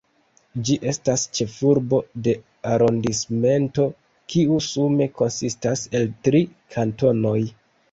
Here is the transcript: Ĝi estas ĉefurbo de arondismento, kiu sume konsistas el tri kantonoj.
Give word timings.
Ĝi 0.67 0.77
estas 0.91 1.25
ĉefurbo 1.39 1.99
de 2.27 2.33
arondismento, 2.71 3.87
kiu 4.35 4.59
sume 4.71 5.11
konsistas 5.23 5.87
el 6.01 6.11
tri 6.29 6.45
kantonoj. 6.79 7.39